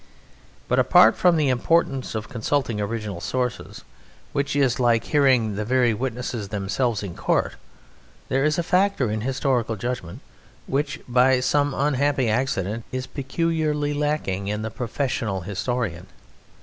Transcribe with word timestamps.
But 0.67 0.79
apart 0.79 1.15
from 1.15 1.35
the 1.37 1.49
importance 1.49 2.15
of 2.15 2.27
consulting 2.27 2.81
original 2.81 3.21
sources 3.21 3.83
which 4.33 4.55
is 4.55 4.79
like 4.79 5.03
hearing 5.03 5.53
the 5.57 5.63
very 5.63 5.93
witnesses 5.93 6.47
themselves 6.49 7.03
in 7.03 7.13
court 7.13 7.53
there 8.27 8.43
is 8.43 8.57
a 8.57 8.63
factor 8.63 9.11
in 9.11 9.21
historical 9.21 9.75
judgment 9.75 10.21
which 10.65 10.99
by 11.07 11.39
some 11.39 11.75
unhappy 11.75 12.27
accident 12.29 12.83
is 12.91 13.05
peculiarly 13.05 13.93
lacking 13.93 14.47
in 14.47 14.63
the 14.63 14.71
professional 14.71 15.41
historian. 15.41 16.07